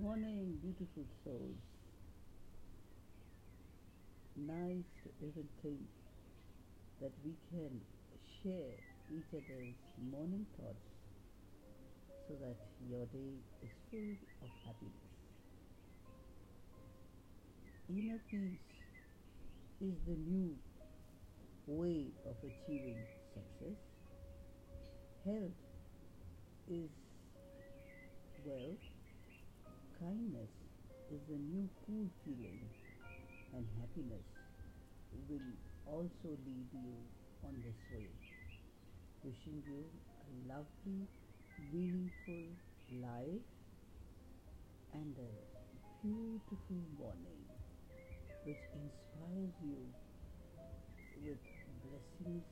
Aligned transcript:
morning, 0.00 0.56
beautiful 0.62 1.04
souls. 1.24 1.60
Nice 4.34 4.88
to 5.04 5.10
even 5.20 5.46
think 5.62 5.84
that 7.02 7.12
we 7.22 7.32
can 7.50 7.68
share 8.40 8.80
each 9.12 9.28
other's 9.34 9.76
morning 10.10 10.46
thoughts 10.56 10.88
so 12.26 12.34
that 12.40 12.56
your 12.88 13.04
day 13.12 13.36
is 13.62 13.68
full 13.90 14.16
of 14.40 14.48
happiness. 14.64 15.12
Inner 17.90 18.20
peace 18.30 18.56
is 19.82 19.94
the 20.06 20.16
new 20.16 20.56
way 21.66 22.06
of 22.24 22.36
achieving 22.42 22.96
success. 23.34 23.76
Health 25.26 25.60
is 26.70 26.88
wealth. 28.46 28.99
Kindness 30.10 30.50
is 31.14 31.22
a 31.30 31.38
new 31.38 31.68
cool 31.86 32.10
feeling, 32.24 32.58
and 33.54 33.64
happiness 33.78 34.26
will 35.30 35.50
also 35.86 36.34
lead 36.44 36.66
you 36.74 36.98
on 37.46 37.54
this 37.62 37.78
way. 37.94 38.10
Wishing 39.22 39.62
you 39.70 39.86
a 40.26 40.30
lovely, 40.50 41.06
meaningful 41.70 42.42
life 42.90 43.46
and 44.94 45.14
a 45.14 45.30
beautiful 46.02 46.82
morning 46.98 47.46
which 48.42 48.64
inspires 48.82 49.54
you 49.62 49.78
with 51.22 51.38
blessings 51.86 52.42